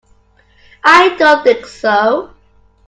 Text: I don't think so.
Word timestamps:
I 0.83 1.15
don't 1.19 1.43
think 1.43 1.67
so. 1.67 2.33